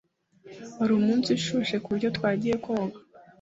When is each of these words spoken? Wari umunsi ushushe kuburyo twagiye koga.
Wari 0.77 0.93
umunsi 0.99 1.27
ushushe 1.37 1.75
kuburyo 1.83 2.09
twagiye 2.17 2.55
koga. 2.63 2.97